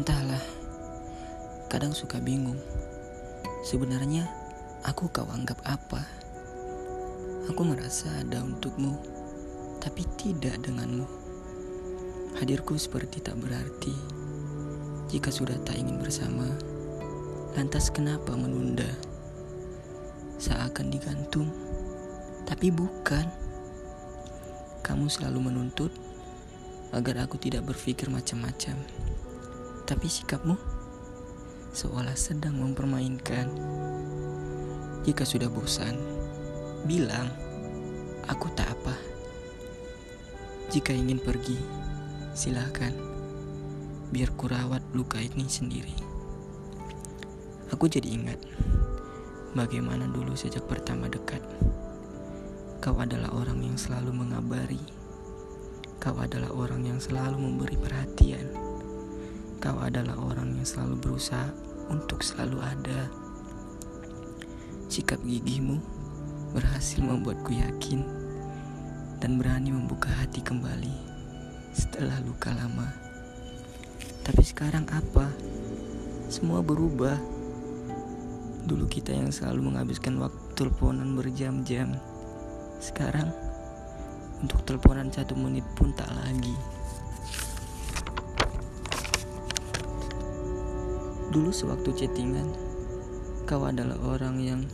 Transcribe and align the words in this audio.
Entahlah, 0.00 0.40
kadang 1.68 1.92
suka 1.92 2.24
bingung. 2.24 2.56
Sebenarnya 3.60 4.24
aku 4.80 5.12
kau 5.12 5.28
anggap 5.28 5.60
apa? 5.68 6.00
Aku 7.52 7.60
merasa 7.68 8.08
ada 8.16 8.40
untukmu, 8.40 8.96
tapi 9.76 10.08
tidak 10.16 10.56
denganmu. 10.64 11.04
Hadirku 12.40 12.80
seperti 12.80 13.20
tak 13.20 13.44
berarti. 13.44 13.92
Jika 15.12 15.28
sudah 15.28 15.60
tak 15.68 15.76
ingin 15.76 16.00
bersama, 16.00 16.48
lantas 17.52 17.92
kenapa 17.92 18.32
menunda? 18.32 18.88
Seakan 20.40 20.88
digantung, 20.88 21.52
tapi 22.48 22.72
bukan. 22.72 23.28
Kamu 24.80 25.12
selalu 25.12 25.52
menuntut 25.52 25.92
agar 26.88 27.28
aku 27.28 27.36
tidak 27.36 27.68
berpikir 27.68 28.08
macam-macam. 28.08 28.80
Tapi 29.90 30.06
sikapmu 30.06 30.54
seolah 31.74 32.14
sedang 32.14 32.62
mempermainkan. 32.62 33.50
Jika 35.02 35.26
sudah 35.26 35.50
bosan, 35.50 35.98
bilang, 36.86 37.26
aku 38.30 38.46
tak 38.54 38.70
apa. 38.70 38.94
Jika 40.70 40.94
ingin 40.94 41.18
pergi, 41.18 41.58
silahkan. 42.38 42.94
Biar 44.14 44.30
kurawat 44.38 44.94
luka 44.94 45.18
ini 45.18 45.50
sendiri. 45.50 45.98
Aku 47.74 47.90
jadi 47.90 48.14
ingat 48.14 48.38
bagaimana 49.58 50.06
dulu 50.06 50.38
sejak 50.38 50.70
pertama 50.70 51.10
dekat. 51.10 51.42
Kau 52.78 52.94
adalah 52.94 53.34
orang 53.34 53.58
yang 53.58 53.74
selalu 53.74 54.14
mengabari. 54.14 54.82
Kau 55.98 56.14
adalah 56.14 56.54
orang 56.54 56.86
yang 56.86 57.02
selalu 57.02 57.42
memberi 57.42 57.74
perhatian. 57.74 58.69
Kau 59.60 59.76
adalah 59.76 60.16
orang 60.16 60.56
yang 60.56 60.64
selalu 60.64 60.96
berusaha 61.04 61.52
untuk 61.92 62.24
selalu 62.24 62.64
ada. 62.64 63.12
Sikap 64.88 65.20
gigimu 65.20 65.76
berhasil 66.56 67.04
membuatku 67.04 67.52
yakin 67.52 68.00
dan 69.20 69.36
berani 69.36 69.68
membuka 69.68 70.08
hati 70.16 70.40
kembali 70.40 70.96
setelah 71.76 72.16
luka 72.24 72.56
lama. 72.56 72.88
Tapi 74.24 74.40
sekarang 74.40 74.88
apa? 74.88 75.28
Semua 76.32 76.64
berubah. 76.64 77.20
Dulu 78.64 78.88
kita 78.88 79.12
yang 79.12 79.28
selalu 79.28 79.76
menghabiskan 79.76 80.16
waktu 80.24 80.40
teleponan 80.56 81.20
berjam-jam. 81.20 82.00
Sekarang 82.80 83.28
untuk 84.40 84.64
teleponan 84.64 85.12
satu 85.12 85.36
menit 85.36 85.68
pun 85.76 85.92
tak 85.92 86.08
lagi. 86.16 86.79
Dulu 91.30 91.54
sewaktu 91.54 91.94
chattingan, 91.94 92.58
kau 93.46 93.62
adalah 93.62 93.94
orang 94.02 94.42
yang 94.42 94.66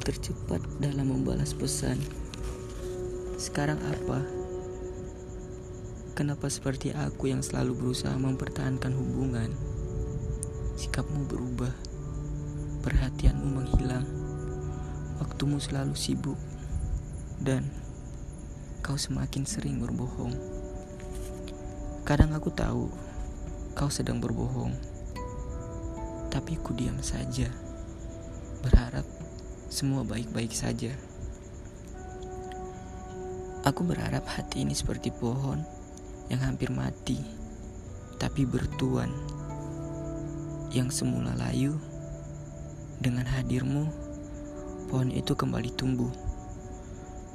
tercepat 0.00 0.64
dalam 0.80 1.12
membalas 1.12 1.52
pesan. 1.52 2.00
Sekarang 3.36 3.76
apa? 3.84 4.24
Kenapa 6.16 6.48
seperti 6.48 6.96
aku 6.96 7.28
yang 7.28 7.44
selalu 7.44 7.76
berusaha 7.76 8.16
mempertahankan 8.16 8.96
hubungan? 8.96 9.52
Sikapmu 10.80 11.28
berubah, 11.28 11.76
perhatianmu 12.80 13.48
menghilang, 13.52 14.08
waktumu 15.20 15.60
selalu 15.60 15.92
sibuk, 15.92 16.40
dan 17.44 17.68
kau 18.80 18.96
semakin 18.96 19.44
sering 19.44 19.76
berbohong. 19.84 20.32
Kadang 22.08 22.32
aku 22.32 22.48
tahu 22.56 22.88
kau 23.76 23.92
sedang 23.92 24.16
berbohong, 24.16 24.72
tapi 26.28 26.60
ku 26.60 26.76
diam 26.76 27.00
saja, 27.00 27.48
berharap 28.60 29.04
semua 29.68 30.04
baik-baik 30.04 30.52
saja. 30.52 30.92
Aku 33.64 33.84
berharap 33.84 34.24
hati 34.24 34.64
ini 34.64 34.72
seperti 34.72 35.12
pohon 35.12 35.60
yang 36.32 36.40
hampir 36.44 36.72
mati, 36.72 37.20
tapi 38.16 38.48
bertuan. 38.48 39.12
Yang 40.68 41.00
semula 41.00 41.32
layu, 41.32 41.80
dengan 43.00 43.24
hadirmu, 43.24 43.88
pohon 44.92 45.08
itu 45.08 45.32
kembali 45.32 45.72
tumbuh, 45.76 46.12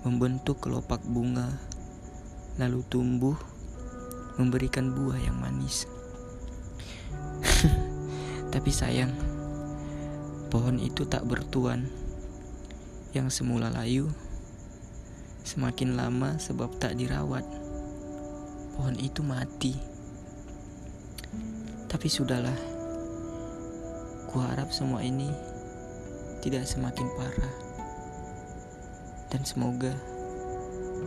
membentuk 0.05 0.61
kelopak 0.61 1.01
bunga, 1.01 1.49
lalu 2.61 2.85
tumbuh, 2.89 3.37
memberikan 4.37 4.93
buah 4.93 5.17
yang 5.17 5.37
manis. 5.41 5.89
tapi 8.53 8.69
sayang, 8.69 9.09
pohon 10.53 10.77
itu 10.77 11.09
tak 11.09 11.25
bertuan. 11.25 11.89
Yang 13.17 13.41
semula 13.41 13.73
layu, 13.73 14.13
semakin 15.41 15.97
lama 15.97 16.37
sebab 16.37 16.77
tak 16.77 16.93
dirawat 16.93 17.41
pohon 18.77 18.93
itu 19.01 19.25
mati. 19.25 19.73
Tapi 21.89 22.05
sudahlah, 22.05 22.57
kuharap 24.29 24.69
semua 24.69 25.01
ini 25.01 25.33
tidak 26.45 26.69
semakin 26.69 27.09
parah. 27.17 27.53
Dan 29.33 29.41
semoga 29.49 29.97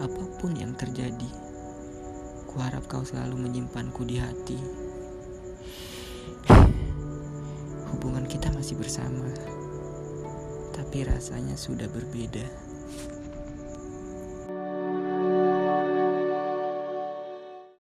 apa 0.03 0.23
pun 0.43 0.51
yang 0.59 0.75
terjadi, 0.75 1.31
kuharap 2.51 2.91
kau 2.91 3.07
selalu 3.07 3.39
menyimpanku 3.39 4.03
di 4.03 4.19
hati. 4.19 4.59
Hubungan 8.07 8.31
kita 8.31 8.55
masih 8.55 8.79
bersama, 8.79 9.27
tapi 10.71 11.03
rasanya 11.03 11.59
sudah 11.59 11.91
berbeda. 11.91 12.47